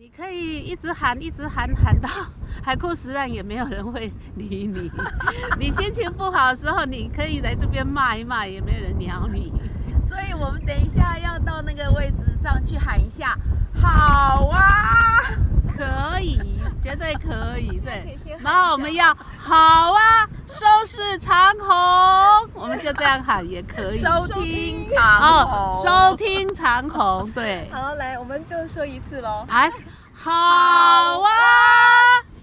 [0.00, 2.08] 你可以一直喊，一直喊，喊到
[2.64, 4.90] 海枯石烂也没有人会理你。
[5.60, 9.52] 你心情不好的时候，你可以来这边骂一骂，也没有人鸟你。
[10.08, 13.36] 所以我们等一下要到那个位置上去喊一下，
[13.74, 15.20] 好啊，
[15.76, 18.16] 可以，绝对可以，对。
[18.38, 23.98] 然后我们要好啊，收视长虹，我们就这样喊也可以。
[23.98, 27.68] 收听长虹，哦，收听长虹，对。
[27.70, 29.44] 好，来，我们就说一次喽。
[29.46, 29.70] 来。
[30.22, 30.30] 好
[31.22, 31.30] 啊，
[32.26, 32.42] 收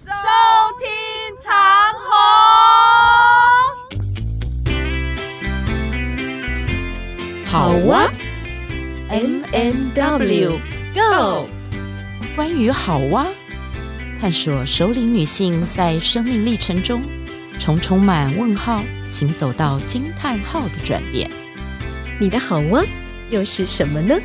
[0.80, 0.90] 听
[1.38, 1.54] 长
[1.94, 2.10] 虹。
[7.46, 8.10] 好哇
[9.10, 10.60] ，M M W
[10.96, 11.48] Go。
[12.36, 13.28] 关于好哇，
[14.20, 17.04] 探索首领女性在生命历程中，
[17.60, 21.30] 从充满问号，行走到惊叹号的转变。
[22.20, 22.84] 你的好哇
[23.30, 24.18] 又是什么呢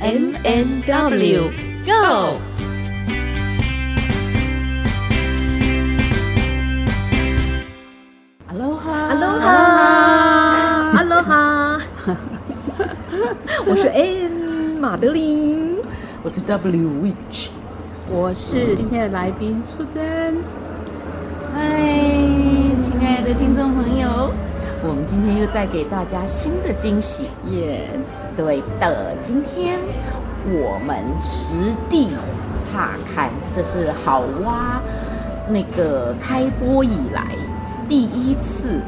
[0.00, 1.69] ？M M W。
[1.86, 2.36] Go！
[8.46, 11.80] 哈喽哈，哈喽哈，哈喽哈，
[13.66, 15.78] 我是 M 马德琳，
[16.22, 17.48] 我是 W Witch，
[18.10, 20.36] 我是今天的来宾素珍。
[21.54, 21.62] 嗨，
[22.82, 24.30] 亲爱的听众朋友，
[24.82, 27.88] 我们今天又带给大家新的惊喜耶
[28.36, 29.80] ！Yeah, 对的，今天。
[30.46, 31.54] 我们实
[31.88, 32.10] 地
[32.72, 34.80] 踏勘，这是好哇
[35.48, 37.24] 那个开播以来
[37.88, 38.80] 第一次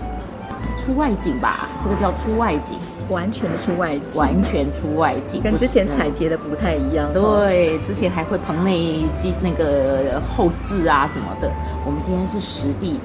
[0.79, 1.69] 出外景吧？
[1.83, 2.79] 这个叫出外景，
[3.09, 7.13] 完全出外景，完全出外景，跟之前采集的不太一样。
[7.13, 11.51] 对，之前还会棚内机那个后置啊什么的，
[11.85, 12.99] 我们今天是实地，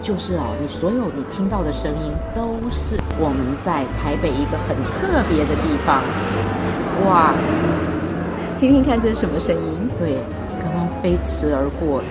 [0.00, 6.02] 就是啊，你所有你听到的声音都是我们在台北一个很特别的地方，
[7.06, 7.32] 哇！
[8.62, 9.90] 听听看，这是什么声音？
[9.98, 10.18] 对，
[10.62, 12.06] 刚刚飞驰而过的，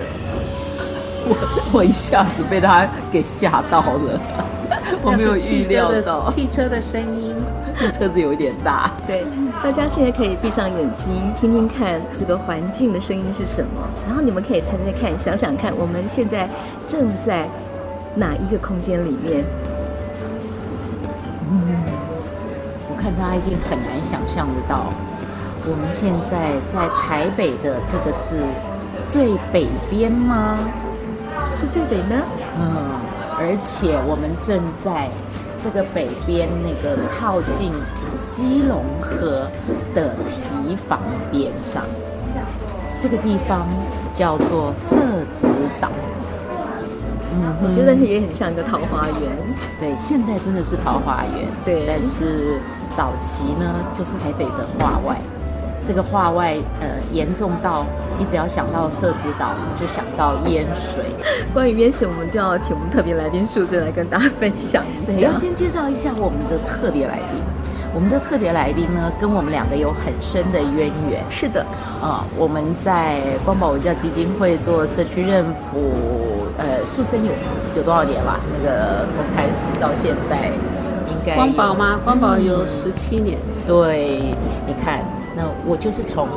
[1.24, 4.20] 我 我一下子被他给吓到了，
[5.00, 7.34] 我没有预料到汽车的声音，
[7.80, 8.92] 这车子有一点大。
[9.06, 9.24] 对，
[9.64, 16.46] 大家现在可以闭上眼睛，听听看这个环境的声音是什么，然后你们可以猜猜看，想想看，我们现在
[16.86, 17.48] 正在
[18.14, 19.42] 哪一个空间里面？
[21.50, 21.80] 嗯，
[22.90, 24.92] 我看他已经很难想象得到。
[25.64, 28.36] 我们现在在台北的这个是
[29.06, 30.58] 最北边吗？
[31.54, 32.22] 是最北呢？
[32.58, 32.98] 嗯，
[33.38, 35.08] 而且我们正在
[35.62, 37.70] 这个北边那个靠近
[38.28, 39.46] 基隆河
[39.94, 40.98] 的堤防
[41.30, 41.84] 边上，
[42.98, 43.66] 这个地方
[44.12, 44.98] 叫做社
[45.32, 45.46] 子
[45.80, 45.90] 岛。
[47.34, 49.30] 嗯，我觉得也很像一个桃花源。
[49.78, 51.48] 对，现在真的是桃花源。
[51.64, 52.60] 对，但是
[52.96, 55.16] 早期呢，就是台北的画外。
[55.84, 57.84] 这个画外，呃，严重到
[58.18, 61.04] 你只要想到社子岛，就想到淹水。
[61.52, 64.82] 关于淹水，我们就要请我们特别来宾素贞来跟大家分享。
[65.04, 67.42] 对，要先介绍一下我们的特别来宾。
[67.94, 71.22] 我们的特别来宾呢，跟我们两个有很深的渊源。
[71.28, 71.60] 是的，
[72.00, 75.92] 啊、呃，我们在光宝文教基金会做社区认辅，
[76.56, 77.32] 呃，素贞有
[77.76, 78.40] 有多少年了？
[78.56, 80.46] 那个从开始到现在，
[81.06, 82.00] 应该光宝吗？
[82.02, 83.36] 光宝有十七年。
[83.66, 84.34] 对，
[84.66, 85.04] 你看。
[85.42, 86.28] 那我就是从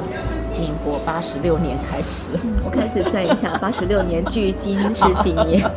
[0.59, 2.29] 民国八十六年开始，
[2.63, 5.63] 我开始算一下， 八十六年距今是几年？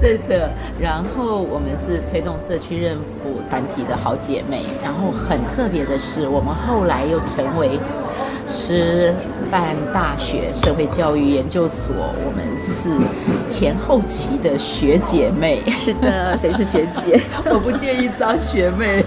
[0.00, 0.48] 对的。
[0.80, 4.62] 然后我们是推动社区认辅团体的好姐妹。
[4.84, 7.80] 然后很特别的是，我们后来又成为
[8.46, 9.12] 师
[9.50, 11.92] 范大学社会教育研究所，
[12.24, 12.90] 我们是
[13.48, 15.68] 前后期的学姐妹。
[15.70, 17.20] 是的，谁是学姐？
[17.50, 19.04] 我不介意当学妹。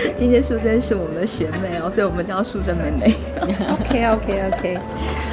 [0.16, 3.14] 今天淑珍是我们的学妹哦，所以我们叫淑珍妹妹。
[3.70, 4.78] OK OK OK。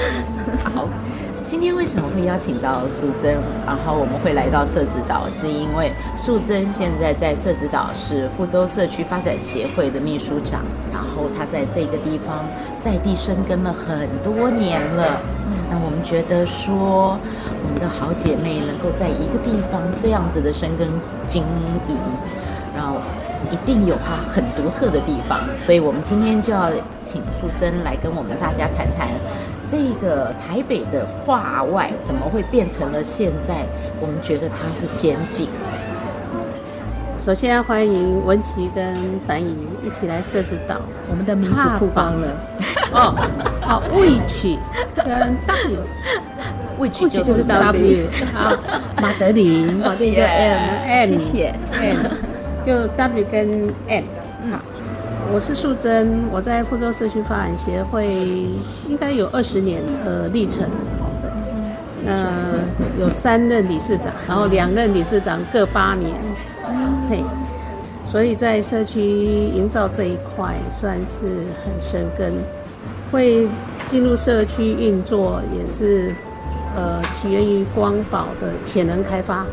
[0.73, 0.87] 好，
[1.45, 3.37] 今天为什么会邀请到素贞？
[3.65, 10.61] 然后我们会来到社子岛，是因为素贞现在在社子岛是福州社区发展协会的秘书长，
[10.91, 12.45] 然后她在这个地方
[12.79, 15.21] 在地生根了很多年了。
[15.69, 17.17] 那我们觉得说，
[17.63, 20.87] 我们的好姐妹能够在一个地方这样子的生根
[21.25, 21.43] 经
[21.87, 21.97] 营。
[23.51, 26.69] 一定有它很独特的地方，所以我们今天就要
[27.03, 29.07] 请素贞来跟我们大家谈谈，
[29.69, 33.65] 这个台北的画外怎么会变成了现在
[33.99, 35.47] 我们觉得它是仙境。
[37.19, 38.95] 首先要欢迎文琪跟
[39.27, 40.75] 凡怡一起来设置岛，
[41.09, 42.27] 我们的名字曝光了。
[42.93, 43.15] 哦，
[43.59, 44.57] 好，Witch
[44.95, 45.35] 跟
[46.79, 48.53] W，Witch 就是 W，好，
[49.01, 51.55] 马德琳， 马德琳 M，M，谢谢。
[51.73, 52.26] M。
[52.67, 54.03] 就 W 跟 M，
[54.51, 54.59] 好，
[55.33, 58.05] 我是素贞，我在福州社区发展协会
[58.89, 60.69] 应该有二十年呃历程，
[62.05, 62.55] 呃
[62.99, 66.11] 有三任理事长，然后两任理事长各八年，
[67.09, 67.23] 嘿，
[68.05, 71.25] 所以在社区营造这一块算是
[71.63, 72.33] 很深根，
[73.13, 73.47] 会
[73.87, 76.13] 进入社区运作也是
[76.75, 79.45] 呃起源于光宝的潜能开发。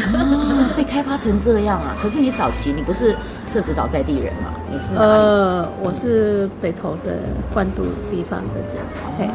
[0.00, 1.96] 啊， 被开发成这样啊！
[2.00, 3.14] 可是你早期你不是
[3.46, 4.50] 社子岛在地人吗？
[4.70, 4.94] 你是？
[4.94, 7.16] 呃，我是北投的
[7.52, 8.76] 关渡地方的人。
[9.18, 9.28] 嘿，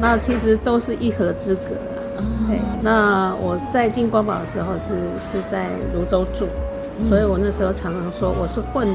[0.00, 1.74] 那其实都是一河之隔
[2.16, 2.22] 啊。
[2.48, 6.46] 嘿，那我在进光宝的时候是是在泸州住，
[7.04, 8.86] 所以我那时候常常说我是混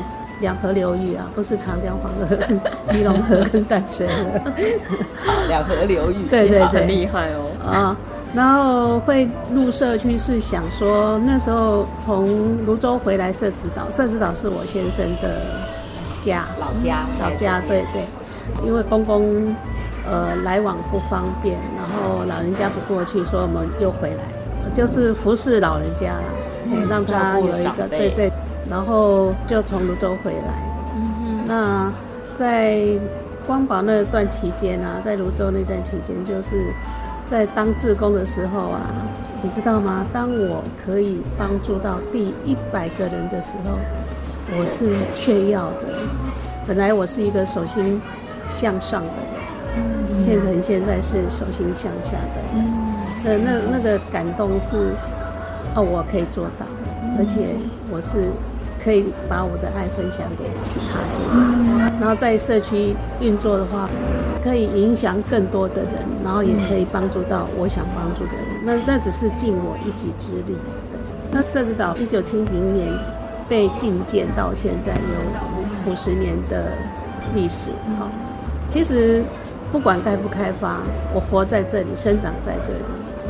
[0.41, 2.57] 两河流域啊，不是长江黄河，是
[2.87, 4.51] 基隆河跟淡水河。
[5.49, 7.45] 两河流域，对对对，很厉害哦。
[7.65, 7.97] 啊。
[8.31, 15.41] 然后会入社区是想说，那时候从泸州回来社子岛，社子岛是我先生的
[16.11, 18.05] 家，老家，老家，对对。
[18.63, 19.55] 因为公公
[20.05, 26.13] 呃来往不方便，然后老人家不过去，所以我们又回来，就是服侍老人家
[26.87, 28.31] 让他有一个对对。
[28.69, 30.63] 然后就从泸州回来。
[31.45, 31.91] 那
[32.35, 32.79] 在
[33.47, 36.71] 光宝那段期间啊，在泸州那段期间，就是。
[37.29, 38.81] 在当志工的时候啊，
[39.43, 40.03] 你知道吗？
[40.11, 43.77] 当我可以帮助到第一百个人的时候，
[44.59, 45.89] 我是缺药的。
[46.67, 48.01] 本来我是一个手心
[48.47, 49.09] 向上的
[50.17, 52.65] 人，变成现在是手心向下的人。
[53.25, 54.75] 呃，那那个感动是，
[55.75, 56.65] 哦，我可以做到，
[57.19, 57.49] 而且
[57.91, 58.31] 我是。
[58.81, 63.89] 可以把我的爱分享给其他人，然后在社区运作的话，
[64.41, 65.93] 可以影响更多的人，
[66.23, 68.45] 然后也可以帮助到我想帮助的人。
[68.63, 70.55] 那那只是尽我一己之力。
[71.31, 72.87] 那社子岛一九七零年
[73.47, 76.71] 被禁建到现在有五十年的
[77.35, 77.69] 历史。
[77.99, 78.07] 哈，
[78.69, 79.23] 其实
[79.71, 80.77] 不管开不开发，
[81.13, 82.79] 我活在这里，生长在这里。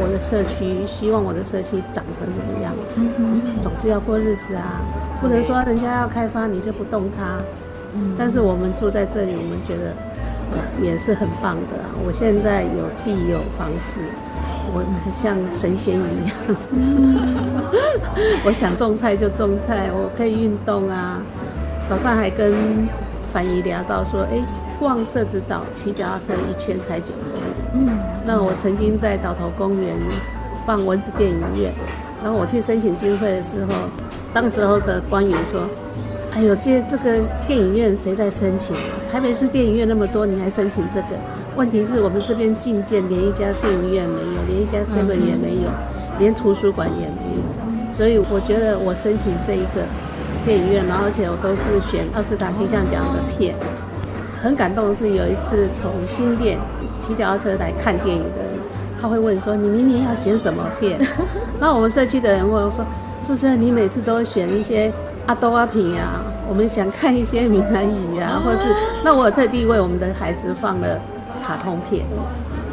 [0.01, 3.01] 我的社区，希望我的社区长成什么样子？
[3.59, 4.79] 总是要过日子啊，
[5.21, 7.37] 不能说人家要开发你就不动它。
[7.95, 9.93] 嗯但是我们住在这里，我们觉得
[10.81, 11.89] 也是很棒的啊。
[12.05, 14.01] 我现在有地有房子，
[14.73, 16.35] 我很像神仙一样。
[18.45, 21.21] 我想种菜就种菜，我可以运动啊。
[21.85, 22.53] 早上还跟
[23.33, 24.41] 樊姨聊到说，哎。
[24.79, 27.89] 逛社子岛，骑脚踏车一圈才九公里。
[27.91, 29.93] 嗯，那我曾经在岛头公园
[30.65, 31.69] 放蚊子电影院，
[32.23, 33.73] 然后我去申请经费的时候，
[34.33, 35.61] 当时候的官员说
[36.31, 38.75] ：“哎呦，这这个电影院谁在申请？
[39.11, 41.07] 台北市电影院那么多，你还申请这个？
[41.55, 45.69] 问题是我们这边进建，连一家电影院没有，连一家 seven 也没有，
[46.19, 47.93] 连图书馆也没有。
[47.93, 49.83] 所以我觉得我申请这一个
[50.45, 53.55] 电影院，然后而且我都是选奥斯卡金像奖的片。”
[54.41, 56.57] 很感动的是，有一次从新店
[56.99, 58.59] 骑脚踏车来看电影的人，
[59.01, 60.97] 他会问说：“你明年要选什么片？”
[61.59, 62.71] 然后我们社区的人问我
[63.21, 64.91] 说：“真的，你每次都选一些
[65.27, 66.21] 阿多阿平呀？
[66.47, 68.73] 我们想看一些闽南语呀，或者是……
[69.03, 70.99] 那我特地为我们的孩子放了
[71.43, 72.05] 卡通片，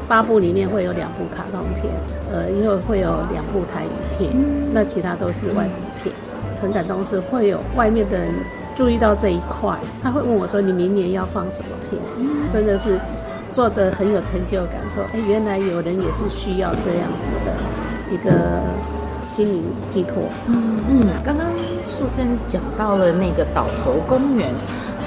[0.08, 1.92] 八部里面会有两部卡通片，
[2.32, 3.88] 呃，以后会有两部台语
[4.18, 4.32] 片，
[4.72, 5.70] 那其他都是外语
[6.02, 6.14] 片。
[6.60, 8.28] 很感动是会有外面的人。”
[8.76, 11.98] 注意到这一块，他会问我说：“你明年要放什么片？”
[12.52, 13.00] 真的是
[13.50, 17.52] 做的很有成就感，说：“哎，原来有人也是需要这样子的
[18.12, 18.62] 一个
[19.26, 21.46] 心灵寄托。”嗯嗯，刚刚
[21.82, 24.54] 素贞讲到了那个岛头公园，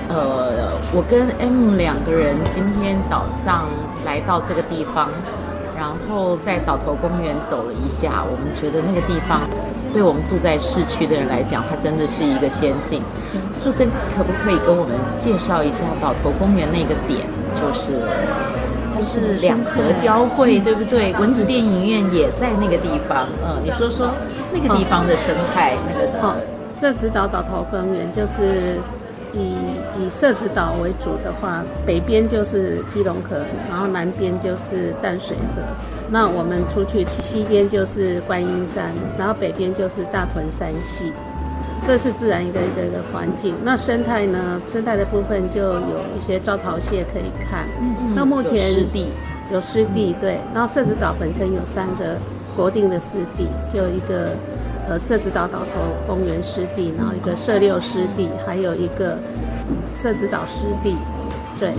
[0.09, 3.69] 呃，我跟 M 两个人今天早上
[4.05, 5.09] 来到这个地方，
[5.77, 9.41] 然后在岛头公园走了一下，我们觉得那个地方。
[9.91, 13.01] 对我们住在市区的人来讲，它真的是一个仙境。
[13.51, 17.25] 素贞可不可以跟我们介绍一下岛头公园那个点？
[17.51, 18.58] 就是它
[19.01, 21.13] 是两河交汇，对不对？
[21.19, 23.27] 蚊子电影院也在那个地方。
[23.45, 24.09] 嗯，你说说
[24.51, 26.19] 那个地方的生态，那个的。
[26.21, 26.35] 哦，
[26.71, 28.77] 社子岛岛头公园就是
[29.33, 29.55] 以
[29.99, 33.37] 以社子岛为主的话，北边就是基隆河，
[33.69, 35.61] 然后南边就是淡水河。
[36.11, 41.13] 那我们出去西边就是观音山，然后北边就是大屯山系，
[41.85, 43.55] 这是自然一个一个一个环境。
[43.63, 44.61] 那生态呢？
[44.65, 47.65] 生态的部分就有一些招潮蟹可以看。
[47.81, 48.13] 嗯嗯。
[48.15, 49.11] 那目前有湿地，
[49.51, 50.39] 有湿地对。
[50.53, 52.17] 然后社子岛本身有三个
[52.55, 54.35] 国定的湿地，就一个
[54.87, 59.17] 呃社子岛岛头公园湿地，然后一个社六湿地，还有一个
[59.93, 60.95] 社子岛湿地，
[61.59, 61.73] 对，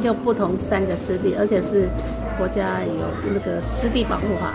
[0.00, 1.88] 就不同三个湿地，而且是。
[2.36, 4.54] 国家有那个湿地保护法，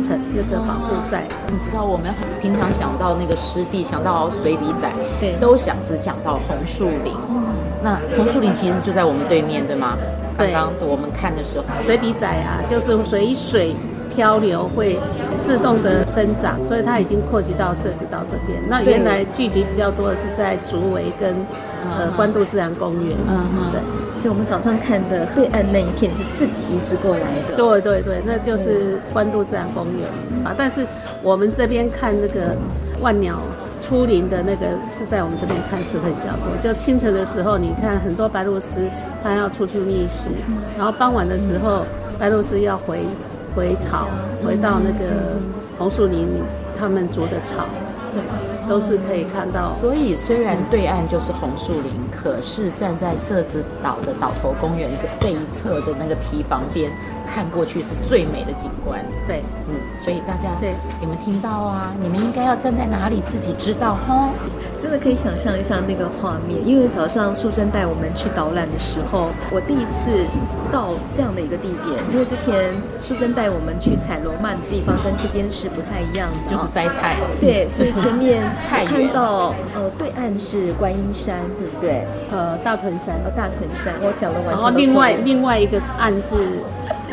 [0.00, 1.24] 成那个保护在。
[1.52, 7.14] 你知道我们平常想到那个湿地，想到水笔仔，对，都想只想到红树林。
[7.82, 9.96] 那红树林其实就在我们对面，对吗？
[10.38, 10.52] 对。
[10.52, 13.76] 刚刚我们看的时候，水笔仔啊，就是水水
[14.14, 14.98] 漂流会
[15.40, 18.62] 自动的生长，所以它已经扩及到设置到这边。
[18.68, 21.34] 那原来聚集比较多的是在竹围跟
[21.96, 23.16] 呃关渡自然公园。
[23.28, 23.72] 嗯嗯。
[23.72, 23.80] 对。
[24.16, 27.56] 所以我们早上看的对岸那一片是自己移植过来的。
[27.56, 30.08] 对对对，那就是关渡自然公园
[30.44, 30.54] 啊。
[30.56, 30.86] 但是
[31.20, 32.54] 我们这边看那个
[33.02, 33.40] 万鸟
[33.80, 36.56] 出林的那个是在我们这边看是会比较多。
[36.60, 38.88] 就清晨的时候，你看很多白鹭鸶
[39.20, 40.30] 它要出去觅食，
[40.78, 41.84] 然后傍晚的时候
[42.16, 43.00] 白鹭鸶要回
[43.54, 44.08] 回草，
[44.44, 45.38] 回到那个
[45.78, 46.42] 红树林
[46.76, 47.66] 他们筑的草。
[48.12, 48.22] 对。
[48.66, 56.90] 都是可以看到，所以虽然对岸就是红树林，可是站在社子岛的岛头公园这一侧的那个堤防边
[57.26, 59.04] 看过去是最美的景观。
[59.26, 60.70] 对，嗯，所以大家对
[61.02, 61.92] 有没有听到啊？
[62.00, 64.30] 你们应该要站在哪里自己知道哈。
[64.84, 70.10] 真的可以想象一下那个画面，因为早上素贞带我们去导览的时候，我第一次
[70.70, 77.16] 到这样的一个地点，因为之前素贞带我们去采罗曼的地方跟这边是不太一样的，就是摘菜。
[77.40, 82.06] 对，所以前面 看到呃对岸是观音山，对不对？
[82.30, 83.94] 呃，大屯山，哦，大屯山。
[84.02, 84.52] 我讲的完全。
[84.52, 86.36] 然后另外另外一个岸是。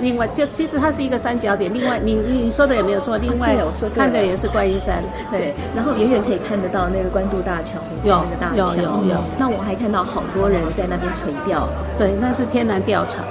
[0.01, 1.73] 另外，就其实它是一个三角点。
[1.73, 3.17] 另外，你你说的也没有错。
[3.17, 5.03] 另外，我说看的也是观音山。
[5.29, 8.75] 对，然后远远可以看得到那个关渡大桥，有那个大桥。
[8.75, 9.23] 有有有。
[9.37, 11.69] 那我还看到好多人在那边垂钓。
[11.97, 13.23] 对，那是天然钓场。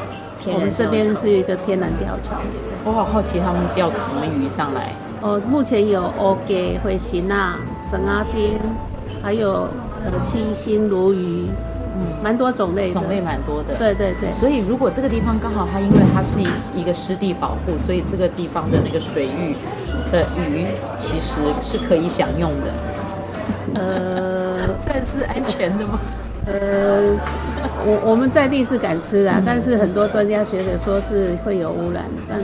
[0.47, 2.41] 我们这边是一个天然钓场。
[2.85, 4.93] 我好好奇他们钓什么鱼上来。
[5.21, 8.59] 哦，目前有欧给、灰心啊、神阿丁，
[9.23, 9.69] 还有
[10.03, 11.45] 呃七星鲈鱼。
[12.21, 13.75] 嗯，蛮多种类，种类蛮多的。
[13.75, 19.57] 对对对，所以如果这个地方刚好它，因为它是一一个湿地保护，所以这个地方的那个水域
[20.13, 22.73] 的鱼其实是可以享用的。
[23.75, 25.99] 呃， 算是安全的吗？
[26.47, 27.17] 呃，
[27.85, 32.39] 我我们在地是敢吃的，但是很多专家学者说是会有污染，但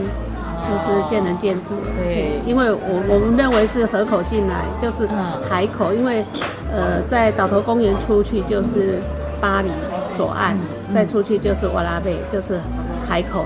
[0.65, 1.73] 就是见仁见智。
[1.97, 5.07] 对，因为我我们认为是河口进来就是
[5.49, 6.23] 海口，因为
[6.71, 9.01] 呃在岛头公园出去就是。
[9.39, 9.69] 八里
[10.13, 12.59] 左岸，嗯、再出去就是瓦拉贝，就是
[13.07, 13.45] 海口。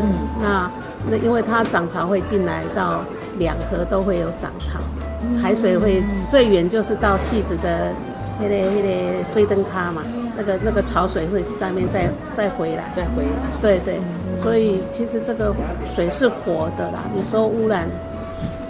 [0.00, 0.06] 嗯，
[0.42, 0.70] 那
[1.10, 3.04] 那因为它涨潮会进来到
[3.38, 4.80] 两河都会有涨潮，
[5.22, 7.92] 嗯、海水会最远就是到戏子的
[8.40, 10.02] 那个那个追灯咖嘛，
[10.36, 13.30] 那个那个潮水会上面再再回来，再回来。
[13.62, 14.00] 对对，
[14.42, 15.54] 所以其实这个
[15.86, 17.88] 水是活的啦，你说污染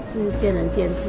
[0.05, 1.09] 是见仁见智。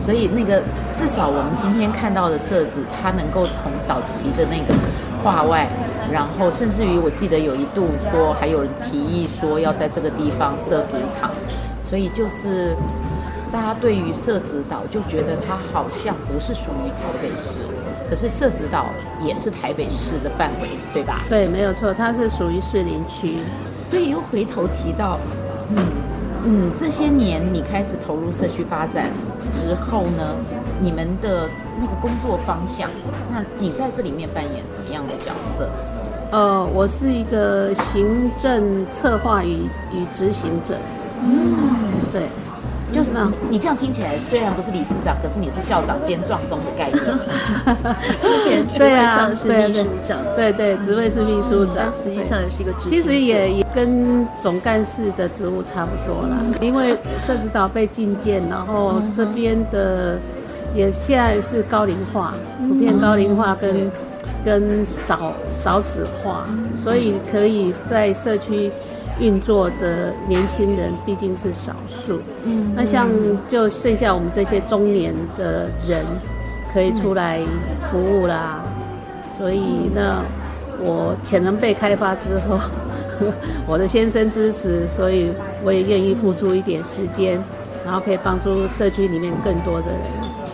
[0.00, 0.62] 所以那个
[0.96, 4.74] 至少我们今天看到的设置，它能够从早期的那个
[5.22, 5.68] 画外，
[6.10, 11.30] 然后甚至于我记得有一度说还有人提议说要在这个地方设赌场，
[11.88, 12.74] 所以就是
[13.52, 17.58] 大家对于社子岛就觉得它好像不是属于台北市，
[18.08, 18.86] 可是社子岛
[19.22, 21.20] 也是台北市的范围，对吧？
[21.28, 23.40] 对，没有错，它是属于士林区，
[23.84, 25.18] 所以又回头提到，
[25.76, 25.76] 嗯
[26.44, 29.06] 嗯，这些年你开始投入社区发展。
[29.50, 30.36] 之后呢，
[30.80, 32.88] 你们的那个工作方向，
[33.32, 35.68] 那你在这里面扮演什么样的角色？
[36.30, 40.76] 呃，我是一个行政策划与与执行者。
[41.22, 41.56] 嗯，
[42.12, 42.28] 对。
[42.92, 47.00] 就是呢，你这样听起来虽然不是理事长，可是你是校长兼壮中的概念。
[48.22, 52.88] 而且职位上是秘书长，对对，职位是秘书长，但实际上也是一个职。
[52.88, 60.18] 其实也也跟总干事的职务差不多啦，因为社指导被禁见，然后这边的
[60.74, 62.34] 也现在是高龄化，
[62.66, 63.90] 普遍高龄化跟
[64.44, 66.44] 跟少少子化，
[66.74, 68.70] 所以可以在社区。
[69.20, 73.08] 运作的年轻人毕竟是少数，嗯，那像
[73.46, 76.04] 就剩下我们这些中年的人
[76.72, 77.38] 可以出来
[77.90, 78.64] 服务啦，
[79.32, 80.22] 所以那
[80.82, 82.58] 我潜能被开发之后，
[83.68, 87.38] 我的先生支持，所以我也愿意付出一点时间，
[87.84, 90.02] 然后可以帮助社区里面更多的人，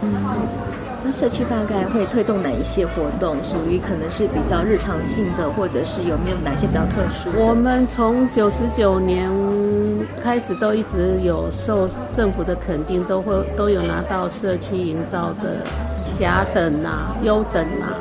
[0.03, 0.76] 嗯。
[1.13, 3.37] 社区大概会推动哪一些活动？
[3.45, 7.31] 属于可能是比较日常性的，或者是有没有哪些比较特殊？
[7.41, 9.31] 我们从九十九年
[10.21, 15.57] 开始都一直有受政府的肯定，都会都有拿到社区营造的
[16.15, 17.97] 甲等啊、优等啊，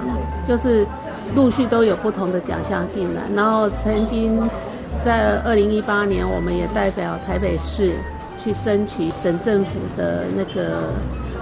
[0.46, 0.86] 就是
[1.36, 3.22] 陆续都有不同的奖项进来。
[3.36, 4.42] 然后曾经
[5.00, 7.92] 在二零一八年，我们也代表台北市
[8.38, 10.90] 去争取省政府的那个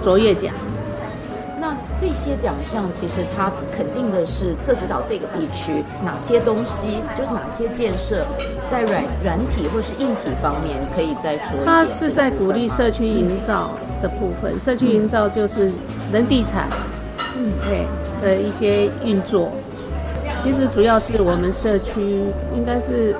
[0.02, 0.52] 卓越奖。
[2.00, 8.26] 这些奖项其实它肯定的是社子岛这个地区哪些东西，就是哪些建设，
[8.70, 11.58] 在软软体或是硬体方面，你可以再说。
[11.64, 13.70] 它是在鼓励社区营造
[14.02, 15.72] 的部分，社区营造就是
[16.12, 16.68] 人地产，
[17.36, 17.86] 嗯，对
[18.20, 19.50] 的一些运作。
[20.42, 22.24] 其实主要是我们社区
[22.54, 23.16] 应该是，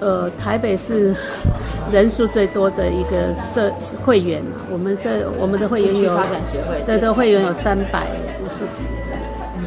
[0.00, 1.14] 呃，台北市
[1.92, 3.72] 人数最多的一个社
[4.04, 4.60] 会员啊。
[4.70, 8.06] 我们社我们的会员有，发展协会，对的会员有三百
[8.44, 8.90] 五十几个。
[9.56, 9.64] 嗯，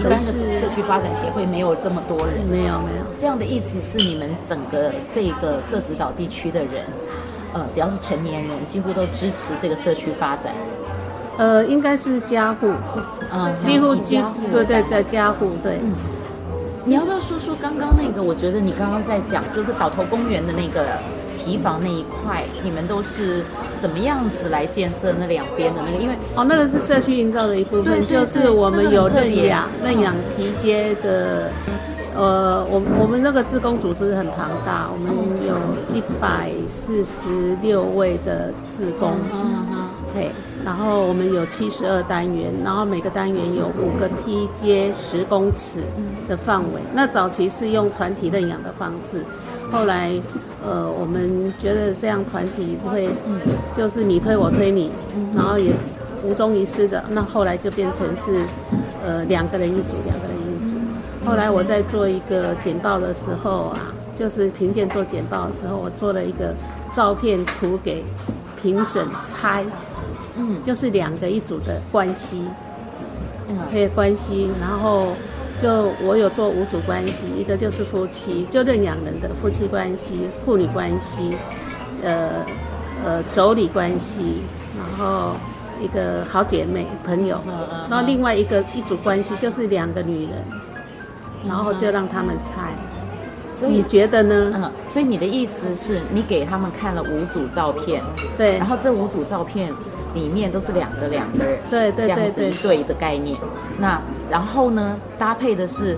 [0.00, 2.44] 一般的社区发展协会没有这么多人。
[2.50, 3.04] 没有没有。
[3.18, 6.84] 这样的意思是，你们整个这个社子岛地区的人，
[7.52, 10.52] 呃，只要是成年人，几乎都支持这个社区发展。
[11.38, 12.72] 呃，应该是家户，
[13.30, 15.78] 嗯，几乎几对对在家户对。
[15.82, 15.92] 嗯，
[16.86, 18.22] 你要不要说说刚刚那个？
[18.22, 20.86] 我觉得你刚刚在讲，就是岛头公园的那个
[21.34, 23.44] 提防那一块，你们都是
[23.80, 25.98] 怎么样子来建设那两边的那个？
[25.98, 31.50] 因为哦，那个是社区营造的一部分，就是我们有认养认养提街的。
[32.18, 35.12] 呃，我我们那个自工组织很庞大，我们
[35.46, 35.54] 有
[35.92, 40.30] 一百四十六位的自工嗯，对，
[40.66, 45.84] 然后我们有七十二单元，然后每个单元有五个梯阶十公尺
[46.28, 46.80] 的范围。
[46.92, 49.24] 那早期是用团体认养的方式，
[49.70, 50.10] 后来
[50.66, 53.08] 呃，我们觉得这样团体就会
[53.72, 54.90] 就是你推我推你，
[55.32, 55.72] 然后也
[56.24, 58.44] 无终于事的，那后来就变成是
[59.04, 60.74] 呃两个人一组，两个人一组。
[61.24, 63.78] 后来我在做一个简报的时候啊，
[64.16, 66.52] 就是评鉴做简报的时候，我做了一个
[66.92, 68.04] 照片图给
[68.60, 69.64] 评审猜，
[70.36, 72.42] 嗯，就是两个一组的关系，
[73.48, 75.08] 嗯，可以关系，然后
[75.58, 81.36] 就我有做五组关系，一个就是夫妻，就认养人的夫妻关系、父女关系，
[82.02, 82.44] 呃
[83.04, 84.42] 呃妯娌关系，
[84.76, 85.32] 然后
[85.80, 87.40] 一个好姐妹朋友，
[87.90, 90.32] 然后另外一个一组关系就是两个女人。
[91.46, 92.72] 然后就让他们猜，
[93.52, 94.52] 所以你觉得呢？
[94.56, 98.02] 嗯，所以你的意思是你给他们看了五组照片，
[98.36, 99.72] 对，然后这五组照片
[100.16, 103.38] 里面都是两个两个人，对对对对，一对的概念。
[103.78, 105.96] 那然后呢，搭配的是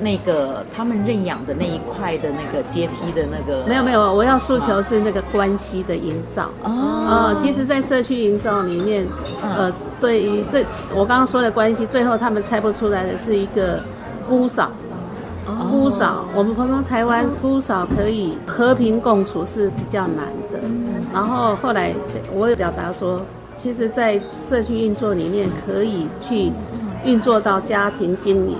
[0.00, 3.64] 那个他们认养的那一块的那个阶梯的那个。
[3.66, 6.50] 没有没有，我要诉求是那个关系的营造。
[6.64, 9.06] 哦，呃，其实，在社区营造里面，
[9.42, 10.64] 呃，对于这
[10.94, 13.80] 我刚刚说的关系，最后他们猜不出来的是一个
[14.28, 14.70] 姑嫂。
[15.68, 20.60] 姑嫂，我们朋友台湾姑嫂可以和平共处是比较难的。
[21.12, 21.92] 然后后来
[22.32, 23.20] 我也表达说，
[23.54, 26.52] 其实，在社区运作里面，可以去
[27.04, 28.56] 运作到家庭经营、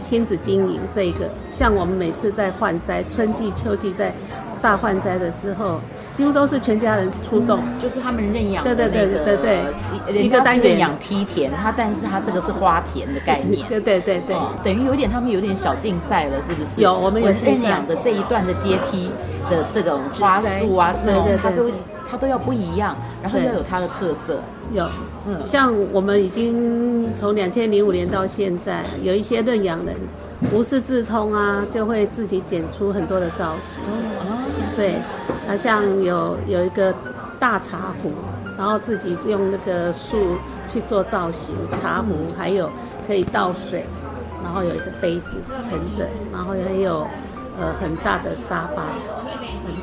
[0.00, 1.28] 亲子经营这个。
[1.48, 4.14] 像我们每次在换灾，春季、秋季在
[4.62, 5.80] 大换灾的时候。
[6.12, 16.80] 几乎都是全家人出动，嗯、就是他们认养对对对对对，一个单元养梯田，它但是它这个是花田的概念，对对对对，哦、等于有点他们有点小竞赛了，是不是？
[16.80, 19.08] 有，我们有认养的这一段的阶梯
[19.48, 21.72] 的这种花束啊，对对对，
[22.10, 24.40] 它都要不一样，然后要有它的特色。
[24.72, 24.86] 有，
[25.26, 29.94] 嗯，像我们已经从两千零五年到现在，有一些认养人
[30.52, 33.82] 无师自通啊，就会自己剪出很多的造型。
[33.84, 34.38] 哦，
[34.76, 34.96] 对。
[35.46, 36.94] 那像有有一个
[37.40, 38.12] 大茶壶，
[38.56, 40.36] 然后自己用那个树
[40.72, 42.70] 去做造型，茶壶还有
[43.08, 43.84] 可以倒水，
[44.44, 47.04] 然后有一个杯子盛着，然后也有
[47.58, 48.82] 呃很大的沙发，
[49.19, 49.19] 很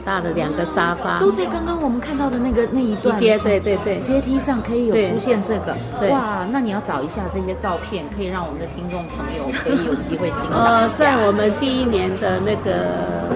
[0.08, 5.76] 大的两个沙发，都在刚刚我们看到的那个那一段阶，对对对，阶梯上可以有出现这个，
[6.10, 10.64] 哇，那你要找一下这些照片，可以让我们的听众朋友可以有机会欣赏。
[10.64, 13.36] 呃，在我们第一年的那个。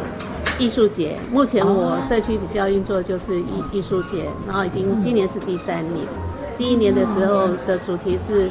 [0.59, 6.05] 艺术节，目前我社区比较运作的就是艺艺术节，然后已经今年是第三年。
[6.55, 8.47] 第一年的时候的主题是，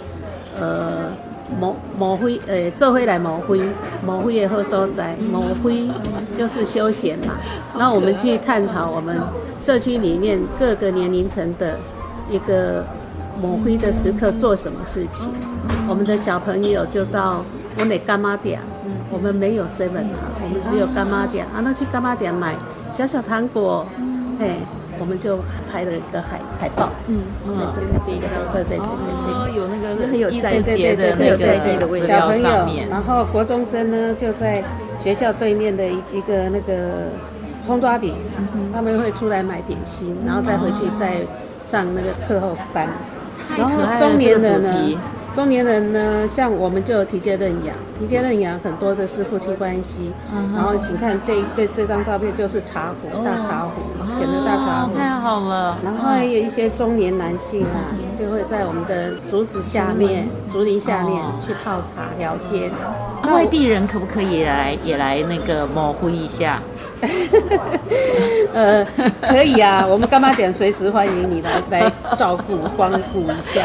[0.59, 1.13] 呃，
[1.59, 3.61] 抹抹灰，呃，做灰来抹灰，
[4.05, 5.89] 抹灰也好所在，抹灰
[6.35, 7.35] 就是休闲嘛。
[7.77, 9.19] 那我们去探讨我们
[9.59, 11.79] 社区里面各个年龄层的
[12.31, 12.85] 一个
[13.41, 15.33] 抹灰的时刻做什么事情。
[15.89, 17.45] 我们的小朋友就到
[17.79, 18.61] 我们的柑仔店。
[19.13, 22.55] 我们没有 seven 啊，我们只有干妈店啊，那去干妈店买
[22.93, 23.85] 小小糖果，
[24.39, 24.57] 哎，
[25.01, 25.39] 我们就
[25.73, 27.23] 拍了一个海海报，嗯，
[27.75, 28.85] 在这个这个对对对
[29.25, 32.49] 对，哦，有那个很有在地的那个小朋友，
[32.91, 34.63] 然后国中生呢就在
[34.99, 37.09] 学校对面的一一个那个
[37.63, 38.15] 葱抓饼，
[38.75, 41.23] 他们会出来买点心，然后再回去再
[41.63, 42.87] 上那个课后班，
[43.57, 45.01] 然后中年人呢。
[45.33, 50.11] 中年人呢，像我们就有提接认养，提接认养很多的是夫妻关系。
[50.35, 53.81] 嗯、然后请看这一个这张照片，就是茶壶，哦、大茶壶，
[54.21, 55.79] 捡的大茶壶，太好了。
[55.83, 62.71] 然后还有一些中年男性啊，嗯、就会在我们的竹子下面、竹林下面去泡茶聊天。
[63.23, 66.61] 啊、外地人可不可以来也来那个模糊一下？
[68.53, 68.85] 呃，
[69.23, 73.63] 可以啊， 我们干妈点随时欢迎你来 来照顾光顾一下。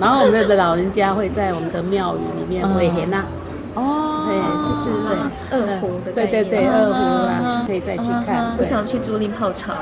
[0.00, 3.24] 然后我们的老人家会在我们的庙宇里面会很呐，
[3.74, 4.32] 哦，对，
[4.68, 6.92] 就是对二胡的对对对，二胡
[7.26, 8.54] 啊，可以再去看。
[8.58, 9.76] 我想去竹林泡茶。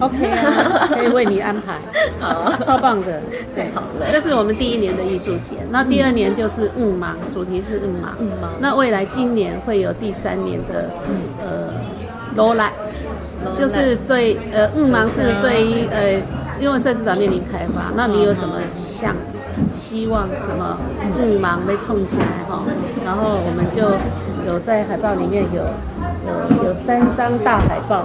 [0.00, 1.74] OK 啊， 可以为你安排，
[2.20, 3.20] 好，超棒的，
[3.52, 10.88] 对，好了，这是我们第一年的艺术节，那第二年就是雾芒，主题是雾芒，雾芒，那未来今年会有第三年的，
[11.42, 11.72] 呃，
[12.36, 12.70] 罗兰，
[13.56, 16.22] 就是对，呃，雾芒是对于，呃，
[16.60, 19.16] 因为社子岛面临开发，那你有什么想
[19.72, 20.78] 希望什么
[21.20, 22.62] 雾芒被冲起来哈？
[23.04, 23.96] 然后我们就
[24.46, 25.62] 有在海报里面有
[26.26, 28.04] 有有三张大海报。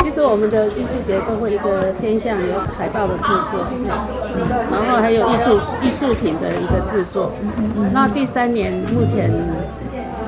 [0.00, 7.32] 其实我们的艺术节都会一个偏向有海报的制作，嗯，然后还有艺术艺术品的一个制作。
[7.92, 9.32] 那第三年目前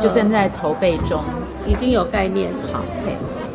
[0.01, 1.23] 就正在筹备中，
[1.65, 2.51] 已经有概念。
[2.73, 2.81] 好，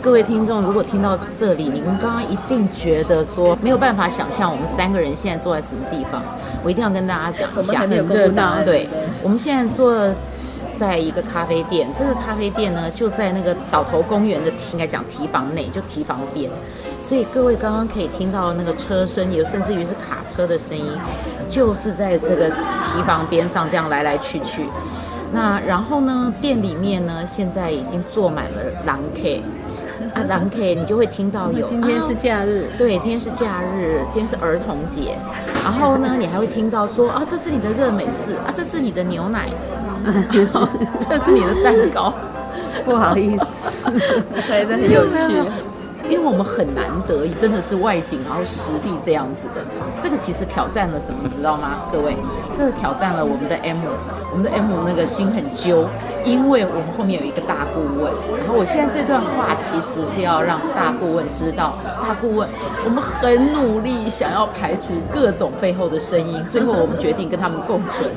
[0.03, 6.21] 各位听众，如果听到这里，你们刚刚一定觉得说没有办法想象我们三个人现在坐在什么地方。
[6.61, 8.61] 我一定要跟大家讲一下，很热闹。
[8.65, 8.85] 对，
[9.23, 10.13] 我们现在坐。
[10.75, 16.49] 在一个咖啡店，这个咖啡店呢就在那个岛头公园的应该讲提防内，就提防边，
[17.01, 20.87] 所以各位刚刚可以听到那个车声，有甚至于是卡车的声音，
[21.47, 24.65] 就是在这个提防边上这样来来去去。
[25.31, 29.43] 那然后呢，店里面呢现在已经坐满了狼 K。
[30.13, 31.65] 啊，朗 K，你就会听到有。
[31.65, 35.17] 今天是假日，对，今天是假日，今天是儿童节。
[35.63, 39.49] 然后呢，你还会听到说啊，这是你的热美式啊，这是你的牛奶，
[40.99, 42.13] 这是你的蛋糕。
[42.85, 45.49] 不好意思，对，这很有趣。
[46.09, 49.61] 因为我们很难得，真的是外景，然后实地这样子的。
[50.01, 51.85] 这个其实挑战了什么，你知道吗？
[51.91, 52.15] 各位，
[52.57, 53.77] 这个挑战了我们的 M，
[54.31, 55.87] 我们的 M 那个心很揪，
[56.25, 58.11] 因为我们后面有一个大顾问。
[58.39, 62.47] 然后我现在这段话其实是要让大顾问知道，大顾问，
[62.83, 68.11] 我们很努力想要排除各种背后的声音，最后我们决定跟他们共存。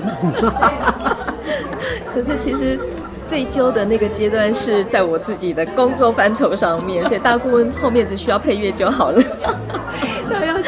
[2.12, 2.78] 可是其实。
[3.26, 9.20] 最揪的那个阶段是在我自己的工作范畴上面，所以大顾问后面只需要配乐就好了。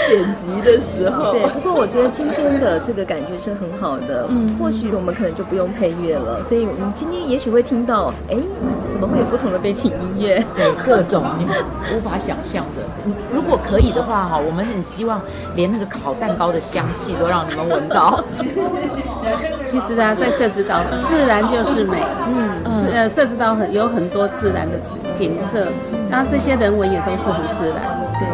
[0.09, 1.43] 剪辑的时候，对。
[1.49, 8.37] 不过我觉得今天的这个感觉是很好的，嗯，或许我们可能就不用配乐了，所以我们今天也许会听到，哎，
[8.89, 10.45] 怎么会有不同的背景音乐？
[10.55, 11.55] 对，各种你们
[11.95, 13.13] 无法想象的。
[13.33, 15.21] 如果可以的话哈，我们很希望
[15.55, 18.25] 连那个烤蛋糕的香气都让你们闻到。
[19.63, 22.03] 其实啊，在设置岛，自然就是美。
[22.27, 24.79] 嗯，呃，社子岛很有很多自然的
[25.15, 25.67] 景色，
[26.09, 27.77] 那这些人文也都是很自然。
[28.19, 28.27] 对。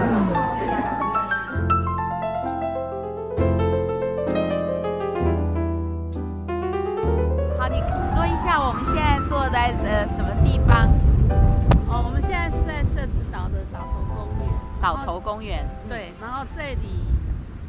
[15.34, 15.68] 公园。
[15.88, 17.02] 对，然后这里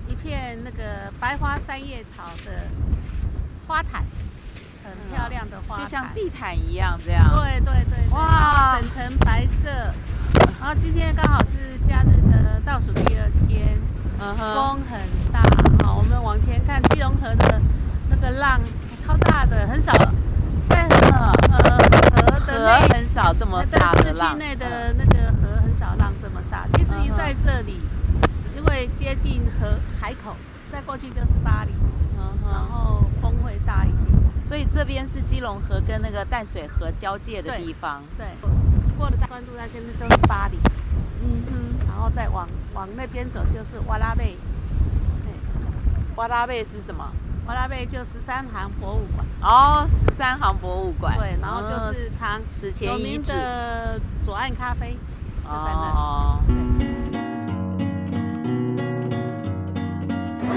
[0.08, 2.68] 一片那个白花三叶草的。
[3.68, 4.04] 花毯，
[4.84, 7.28] 很漂亮的花毯，就像地毯一样这样。
[7.34, 9.68] 对对对，对，哇，整层白色。
[10.60, 13.76] 然后今天刚好是假日的倒数第二天，
[14.20, 15.02] 嗯、风很
[15.34, 15.42] 大。
[15.84, 17.60] 好，我们往前看，基隆河的
[18.12, 18.62] 那个浪
[19.04, 19.92] 超大的，很少
[20.70, 21.80] 在河呃
[22.40, 24.30] 河的内很少这么大的浪。
[24.30, 25.15] 市区内的那个
[27.18, 27.80] 在这里，
[28.56, 30.36] 因为接近河海口，
[30.72, 31.72] 再过去就是巴黎。
[32.52, 38.04] 然后风会大一点，所以这边是基隆河跟那个淡水河交界的地方。
[38.16, 38.50] 对，对
[38.96, 40.58] 过了关渡那边就是巴黎，
[41.24, 44.38] 嗯哼，然后再往往那边走就是瓦拉贝。
[45.24, 45.32] 对，
[46.16, 47.12] 瓦拉贝是什么？
[47.48, 49.26] 瓦拉贝就十三行博物馆。
[49.42, 51.18] 哦，十三行博物馆。
[51.18, 54.96] 对，然后就是长史前遗址的左岸咖啡，
[55.44, 55.98] 就在那里。
[55.98, 56.40] 哦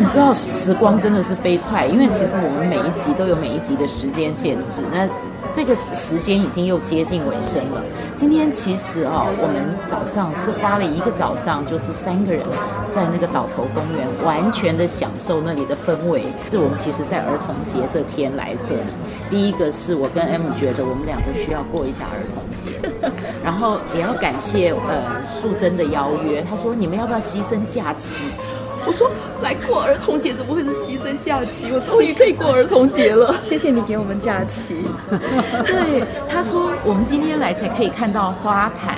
[0.00, 5.08] 你知道时光真的是飞快，因为其实我们每一集都有每一集的时间限制，那
[5.52, 7.82] 这个时间已经又接近尾声了。
[8.14, 12.44] 今天其实啊，我们早上是花了一个早上，就是三个人
[12.92, 16.26] 在那个岛头公园，完全的享受那里的氛围。
[16.52, 18.92] 是我们其实，在儿童节这天来这里，
[19.28, 23.10] 第一个是我跟 M 觉得我们两个需要过一下儿童节，
[23.42, 28.24] 然后也要感谢呃素贞的邀约，他说你们要不要牺牲假期？
[28.88, 29.10] 我说
[29.42, 31.70] 来过儿童节怎么会是牺牲假期？
[31.70, 33.36] 我终于可以过儿童节了。
[33.38, 34.82] 谢谢你给我们假期。
[35.66, 38.96] 对，他说我们今天来才可以看到花坛，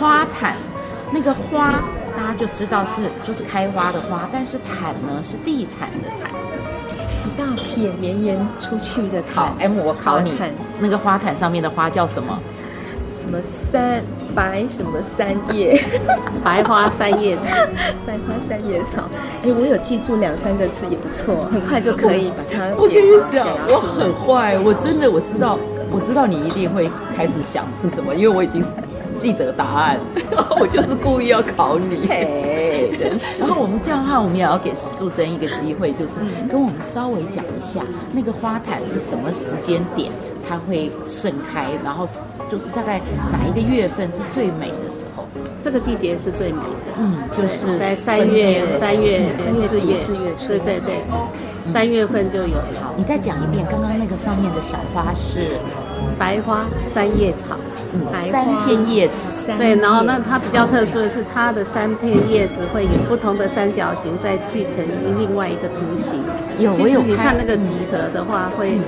[0.00, 0.56] 花坛
[1.12, 1.84] 那个花
[2.16, 6.30] 大家就知道是就是开花的花，但是毯呢是地毯的毯，
[7.26, 9.52] 一大片绵延出去的毯。
[9.58, 10.40] M，我考你，
[10.78, 12.40] 那个花毯上面的花叫什么？
[13.14, 14.02] 什么三？
[14.34, 15.80] 白什么三叶，
[16.44, 17.48] 白花三叶草，
[18.06, 19.02] 白花三叶草。
[19.42, 22.68] 哎，我有记住两三个字也不错，很快就可以把它。
[22.78, 25.58] 我跟你讲，我很坏，我真的我知道，
[25.90, 28.64] 我知道你一定会开始想是什么，因为我已经。
[29.16, 29.98] 记得答案，
[30.58, 32.06] 我就是故意要考你。
[32.08, 32.90] 嘿，
[33.38, 36.14] 然后我们这样的话，我们也要给素贞一个机会，就是
[36.48, 40.10] 跟我们稍微讲一下那个花坛是什么时间点
[40.50, 42.04] 它会盛开，然后
[42.48, 45.22] 就是大概哪一个月份是最美的时候？
[45.62, 49.32] 这个季节是最美的，嗯，就是在三月、三月、
[49.62, 51.04] 四月、四月初，对对对，
[51.64, 52.92] 三月份就有了。
[52.96, 55.40] 你再讲一遍，刚刚那个上面的小花是？
[56.18, 57.56] 白花三叶草。
[57.92, 64.76] 嗯、三片叶子，对，然后那它比较特殊的是，它的三片叶子会有不同的三角形，再聚成
[65.18, 66.22] 另外一个图形。
[66.60, 68.78] 有，其实你看那个集合的话，会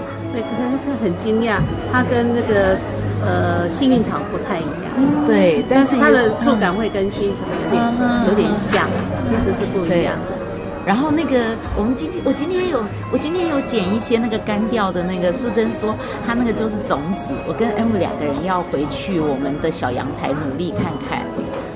[0.41, 1.57] 会就很惊讶，
[1.93, 2.79] 它跟那个
[3.25, 5.27] 呃幸运草不太一样。
[5.27, 7.85] 对，但是它的触感会跟幸运草有点
[8.29, 8.89] 有点像，
[9.27, 10.37] 其实是不一样的。
[10.85, 11.39] 然后那个，
[11.77, 15.95] 我们今天我今天有我今天有剪一些那个干掉的那个，素贞说
[16.27, 17.31] 她那个就是种子。
[17.47, 21.23] 我跟 M 两个人要回去我们的小阳台努力看看，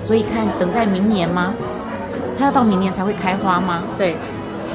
[0.01, 1.55] 所以看等待明年吗？
[2.37, 3.85] 它要到明年才会开花吗？
[3.97, 4.17] 对，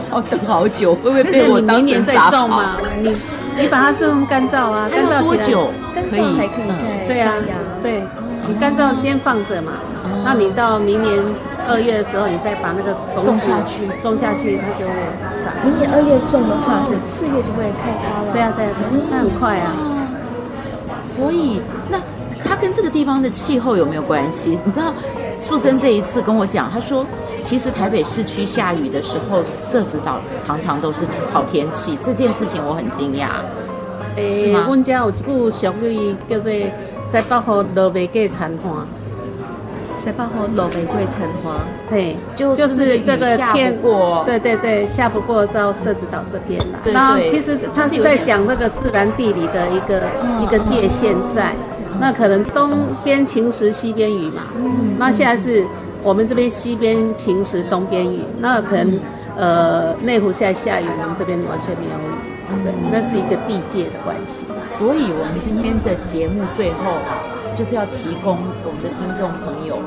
[0.09, 2.77] 要等好久，会不会被我当明年再种吗？
[3.03, 3.13] 你
[3.57, 6.37] 你把它种干燥啊，干燥多久可以？
[6.37, 7.33] 还可以再对啊，
[7.83, 8.03] 对，
[8.47, 9.73] 你干燥先放着嘛，
[10.23, 11.23] 那你到明年。
[11.69, 14.91] 二月的时候，你再把那个种子下去，种下去它就会
[15.39, 15.53] 长。
[15.63, 18.33] 明年二月种的话，四月就会开花了。
[18.33, 18.71] 对啊，对啊，
[19.11, 19.71] 那很快啊。
[21.03, 21.99] 所以，那
[22.43, 24.59] 它跟这个地方的气候有没有关系？
[24.65, 24.91] 你知道，
[25.37, 27.05] 素贞这一次跟我讲，她说，
[27.43, 31.97] 其实台北市区下雨的时候，社子岛常常都是好天气。
[32.03, 33.27] 这件事情我很惊讶。
[34.15, 36.51] 诶、欸，我们家有一句俗语叫做
[37.01, 38.85] “西北风落未过残花”。
[40.01, 43.77] 西北风落未过残花，对，就是这个天，
[44.25, 46.91] 对对对，下不过到社子岛这边来。
[46.91, 50.01] 然后其实他是在讲那个自然地理的一个
[50.41, 51.53] 一个界限在。
[51.99, 54.41] 那可能东边晴时，西边雨嘛。
[54.97, 55.63] 那现在是
[56.03, 58.19] 我们这边西边晴时，东边雨。
[58.39, 58.99] 那可能
[59.35, 62.63] 呃内湖现在下雨，我们这边完全没有雨。
[62.63, 64.45] 对，那是一个地界的关系。
[64.57, 66.93] 所以我们今天的节目最后。
[67.53, 69.77] 就是要提供我们的听众朋友，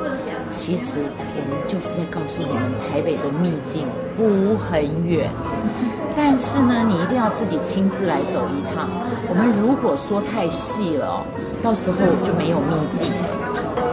[0.50, 5.30] 其实我们就是在告诉你们，台北的秘境不很远，
[6.14, 8.86] 但是呢，你一定要自己亲自来走一趟。
[9.26, 11.24] 我们如果说太细了，
[11.62, 13.08] 到时候就没有秘境，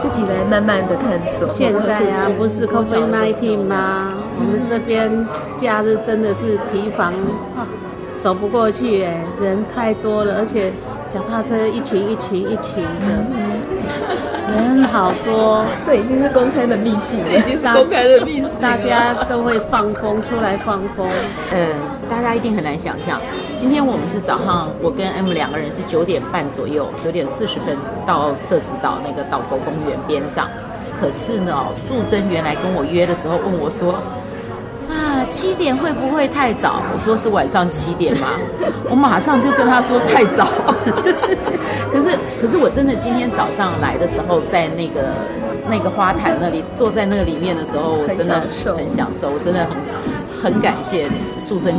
[0.02, 1.48] 自己来慢慢的探索。
[1.48, 4.14] 现在啊，不是 COVID nineteen 吗？
[4.36, 5.24] 我们这边
[5.56, 7.12] 假日真的是提防
[7.56, 7.62] 啊，
[8.18, 10.72] 走不过去哎，人太多了，而且
[11.08, 13.22] 脚踏车一群一群一群的。
[14.52, 21.08] 人好多， 这已经是公开的秘境了，已经是公开的秘境，大家都会放风出来放风。
[21.52, 21.68] 嗯，
[22.10, 23.20] 大家一定很难想象，
[23.62, 30.48] 今天我们是早上，我跟 M 两个人是九点半左右，九点四十分到社子岛那个岛头公园边上。
[31.00, 31.54] 可是呢，
[31.86, 34.02] 素贞原来跟我约的时候问我说。
[34.90, 36.82] 啊，七点会不会太早？
[36.92, 38.26] 我说是晚上七点嘛，
[38.90, 40.44] 我马上就跟他说太早。
[41.92, 45.14] 可是，可是我真的今天早上来的时候，在那个
[45.70, 48.40] 那个花坛那里，坐在那个里面的时候，我真的
[48.76, 49.64] 很享受，我真的
[50.40, 51.06] 很很感谢
[51.38, 51.76] 素贞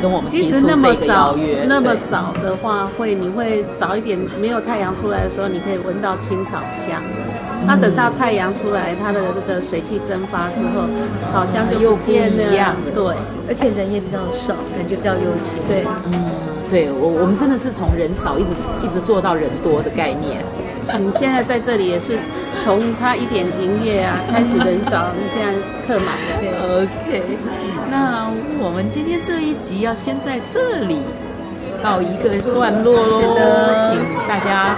[0.00, 1.64] 跟我们提出这个邀约。
[1.66, 7.02] 那么早的话，会你会早一点，没有太阳出来的时候，你可以闻到青草香。
[7.66, 10.86] 那等到太阳出来，它的这个水汽蒸发之后，
[11.32, 12.52] 草香就又变了。
[12.52, 12.92] 一样的。
[12.92, 13.14] 对，
[13.48, 15.62] 而且人也比较少，感觉比较悠闲。
[15.66, 16.12] 对，嗯，
[16.68, 18.50] 对我我们真的是从人少一直
[18.82, 20.44] 一直做到人多的概念。
[21.00, 22.18] 你现在在这里也是
[22.60, 25.54] 从他一点营业啊开始人少，你现在
[25.86, 26.36] 客满了。
[26.38, 26.52] 对
[26.84, 27.22] OK，
[27.90, 28.28] 那
[28.64, 31.02] 我们今天这一集要先在这里
[31.82, 33.20] 告一个段落喽。
[33.20, 34.74] 是的，请大家。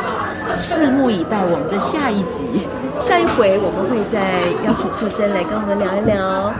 [0.52, 2.68] 拭目以待，我们的下一集，
[3.00, 6.52] 下一回我们会再邀请素贞来跟我们聊一聊。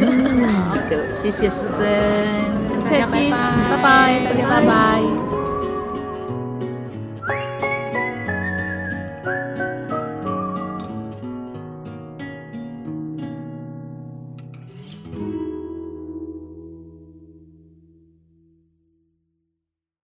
[0.00, 1.86] 嗯，好的，谢谢素贞，
[2.70, 3.36] 跟大家拜拜，
[3.70, 5.31] 拜拜，大家拜拜。